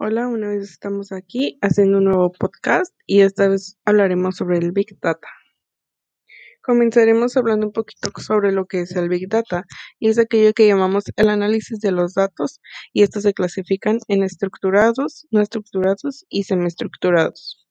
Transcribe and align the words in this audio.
Hola, 0.00 0.28
una 0.28 0.50
vez 0.50 0.70
estamos 0.70 1.10
aquí 1.10 1.58
haciendo 1.60 1.98
un 1.98 2.04
nuevo 2.04 2.30
podcast 2.30 2.94
y 3.04 3.22
esta 3.22 3.48
vez 3.48 3.76
hablaremos 3.84 4.36
sobre 4.36 4.58
el 4.58 4.70
Big 4.70 4.96
Data. 5.00 5.26
Comenzaremos 6.62 7.36
hablando 7.36 7.66
un 7.66 7.72
poquito 7.72 8.12
sobre 8.20 8.52
lo 8.52 8.66
que 8.66 8.82
es 8.82 8.94
el 8.94 9.08
Big 9.08 9.28
Data 9.28 9.64
y 9.98 10.08
es 10.08 10.20
aquello 10.20 10.52
que 10.52 10.68
llamamos 10.68 11.06
el 11.16 11.28
análisis 11.28 11.80
de 11.80 11.90
los 11.90 12.14
datos 12.14 12.60
y 12.92 13.02
estos 13.02 13.24
se 13.24 13.34
clasifican 13.34 13.98
en 14.06 14.22
estructurados, 14.22 15.26
no 15.32 15.40
estructurados 15.40 16.24
y 16.28 16.44
semiestructurados. 16.44 17.66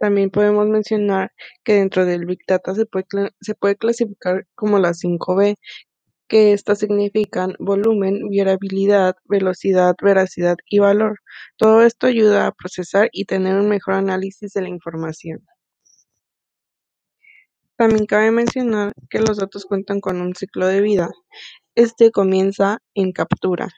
También 0.00 0.30
podemos 0.30 0.66
mencionar 0.66 1.30
que 1.62 1.74
dentro 1.74 2.06
del 2.06 2.26
Big 2.26 2.40
Data 2.48 2.74
se 2.74 2.86
puede, 2.86 3.06
se 3.40 3.54
puede 3.54 3.76
clasificar 3.76 4.48
como 4.56 4.80
las 4.80 5.00
5B, 5.00 5.58
que 6.32 6.54
estas 6.54 6.78
significan 6.78 7.56
volumen, 7.58 8.30
viabilidad, 8.30 9.16
velocidad, 9.26 9.94
veracidad 10.02 10.56
y 10.66 10.78
valor. 10.78 11.18
Todo 11.58 11.82
esto 11.82 12.06
ayuda 12.06 12.46
a 12.46 12.52
procesar 12.52 13.10
y 13.12 13.26
tener 13.26 13.54
un 13.56 13.68
mejor 13.68 13.96
análisis 13.96 14.50
de 14.54 14.62
la 14.62 14.70
información. 14.70 15.46
También 17.76 18.06
cabe 18.06 18.30
mencionar 18.30 18.94
que 19.10 19.20
los 19.20 19.36
datos 19.36 19.66
cuentan 19.66 20.00
con 20.00 20.22
un 20.22 20.34
ciclo 20.34 20.66
de 20.68 20.80
vida. 20.80 21.10
Este 21.74 22.10
comienza 22.10 22.78
en 22.94 23.12
captura, 23.12 23.68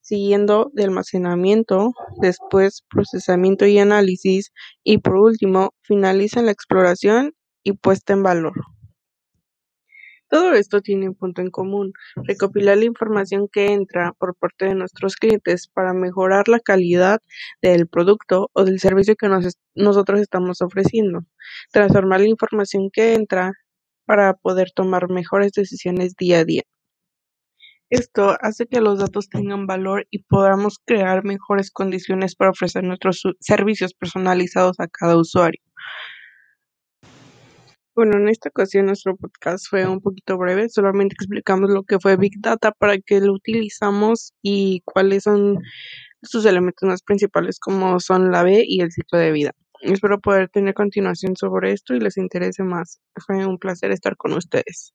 siguiendo 0.00 0.72
de 0.74 0.82
almacenamiento, 0.82 1.92
después 2.20 2.82
procesamiento 2.90 3.66
y 3.66 3.78
análisis 3.78 4.50
y 4.82 4.98
por 4.98 5.14
último 5.14 5.74
finaliza 5.82 6.40
en 6.40 6.46
la 6.46 6.52
exploración 6.52 7.34
y 7.62 7.74
puesta 7.74 8.14
en 8.14 8.24
valor. 8.24 8.54
Todo 10.30 10.54
esto 10.54 10.80
tiene 10.80 11.08
un 11.08 11.16
punto 11.16 11.42
en 11.42 11.50
común, 11.50 11.92
recopilar 12.14 12.78
la 12.78 12.84
información 12.84 13.48
que 13.52 13.72
entra 13.72 14.12
por 14.12 14.36
parte 14.36 14.66
de 14.66 14.76
nuestros 14.76 15.16
clientes 15.16 15.66
para 15.66 15.92
mejorar 15.92 16.46
la 16.48 16.60
calidad 16.60 17.20
del 17.60 17.88
producto 17.88 18.48
o 18.52 18.64
del 18.64 18.78
servicio 18.78 19.16
que 19.16 19.28
nosotros 19.74 20.20
estamos 20.20 20.62
ofreciendo, 20.62 21.24
transformar 21.72 22.20
la 22.20 22.28
información 22.28 22.90
que 22.92 23.14
entra 23.14 23.52
para 24.06 24.34
poder 24.34 24.70
tomar 24.72 25.10
mejores 25.10 25.52
decisiones 25.52 26.14
día 26.16 26.38
a 26.38 26.44
día. 26.44 26.62
Esto 27.90 28.36
hace 28.40 28.66
que 28.66 28.80
los 28.80 29.00
datos 29.00 29.28
tengan 29.28 29.66
valor 29.66 30.06
y 30.10 30.22
podamos 30.22 30.78
crear 30.84 31.24
mejores 31.24 31.72
condiciones 31.72 32.36
para 32.36 32.52
ofrecer 32.52 32.84
nuestros 32.84 33.22
servicios 33.40 33.94
personalizados 33.94 34.78
a 34.78 34.86
cada 34.86 35.16
usuario. 35.16 35.60
Bueno, 37.94 38.16
en 38.16 38.28
esta 38.28 38.48
ocasión 38.48 38.86
nuestro 38.86 39.16
podcast 39.16 39.66
fue 39.68 39.86
un 39.86 40.00
poquito 40.00 40.38
breve, 40.38 40.68
solamente 40.68 41.14
explicamos 41.14 41.70
lo 41.70 41.82
que 41.82 41.98
fue 41.98 42.16
Big 42.16 42.40
Data, 42.40 42.72
para 42.72 42.98
qué 42.98 43.20
lo 43.20 43.32
utilizamos 43.32 44.32
y 44.42 44.82
cuáles 44.84 45.24
son 45.24 45.58
sus 46.22 46.46
elementos 46.46 46.88
más 46.88 47.02
principales 47.02 47.58
como 47.58 47.98
son 48.00 48.30
la 48.30 48.42
B 48.44 48.64
y 48.66 48.80
el 48.82 48.92
ciclo 48.92 49.18
de 49.18 49.32
vida. 49.32 49.52
Espero 49.82 50.20
poder 50.20 50.48
tener 50.50 50.74
continuación 50.74 51.36
sobre 51.36 51.72
esto 51.72 51.94
y 51.94 52.00
les 52.00 52.16
interese 52.16 52.62
más. 52.62 53.00
Fue 53.26 53.46
un 53.46 53.58
placer 53.58 53.90
estar 53.92 54.16
con 54.16 54.34
ustedes. 54.34 54.94